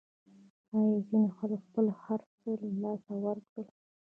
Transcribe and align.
آیا 0.77 0.97
ځینو 1.07 1.29
خلکو 1.37 1.61
خپل 1.67 1.85
هرڅه 2.03 2.49
له 2.61 2.69
لاسه 2.83 3.13
ورنکړل؟ 3.23 3.67